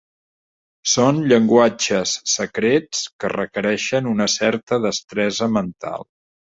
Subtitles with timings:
[0.93, 6.13] Són llenguatges secrets que requereixen una certa destresa mental.